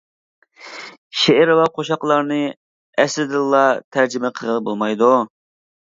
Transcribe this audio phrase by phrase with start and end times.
[1.23, 2.39] شېئىر ۋە قوشاقلارنى
[3.05, 3.63] ئەسلىدىنلا
[3.97, 5.13] تەرجىمە قىلغىلى بولمايدۇ.